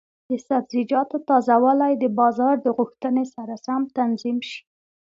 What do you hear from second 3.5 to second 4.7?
سم تنظیم شي.